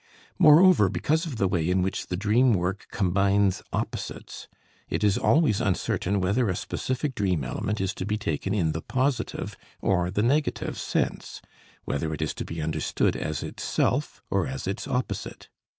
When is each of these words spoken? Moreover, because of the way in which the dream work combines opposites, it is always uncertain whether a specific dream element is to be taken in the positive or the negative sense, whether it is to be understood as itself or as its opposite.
Moreover, 0.39 0.89
because 0.89 1.27
of 1.27 1.35
the 1.37 1.47
way 1.47 1.69
in 1.69 1.83
which 1.83 2.07
the 2.07 2.17
dream 2.17 2.55
work 2.55 2.87
combines 2.89 3.61
opposites, 3.71 4.47
it 4.89 5.03
is 5.03 5.15
always 5.15 5.61
uncertain 5.61 6.19
whether 6.19 6.49
a 6.49 6.55
specific 6.55 7.13
dream 7.13 7.43
element 7.43 7.79
is 7.79 7.93
to 7.93 8.05
be 8.07 8.17
taken 8.17 8.51
in 8.51 8.71
the 8.71 8.81
positive 8.81 9.55
or 9.79 10.09
the 10.09 10.23
negative 10.23 10.79
sense, 10.79 11.39
whether 11.85 12.15
it 12.15 12.21
is 12.23 12.33
to 12.33 12.43
be 12.45 12.63
understood 12.63 13.15
as 13.15 13.43
itself 13.43 14.23
or 14.31 14.47
as 14.47 14.65
its 14.65 14.87
opposite. 14.87 15.49